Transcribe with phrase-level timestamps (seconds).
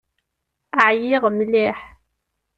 [0.87, 1.79] Ɛyiɣ mliḥ.